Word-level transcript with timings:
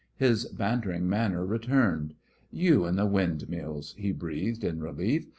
His 0.15 0.45
bantering 0.45 1.07
manner 1.07 1.45
returned. 1.45 2.15
"You 2.49 2.85
and 2.85 2.97
the 2.97 3.05
windmills," 3.05 3.93
he 3.99 4.11
breathed, 4.11 4.63
in 4.63 4.81
relief. 4.81 5.27